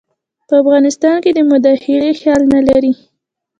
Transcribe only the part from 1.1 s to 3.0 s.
کې د مداخلې خیال نه لري.